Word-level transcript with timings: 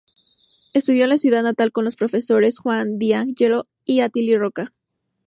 Estudió 0.73 1.05
en 1.05 1.11
su 1.11 1.17
ciudad 1.19 1.43
natal 1.43 1.71
con 1.71 1.85
los 1.85 1.95
profesores 1.95 2.57
Juan 2.57 2.97
D’Ángelo 2.97 3.67
y 3.85 3.99
Atilio 3.99 4.39
Roca. 4.39 4.73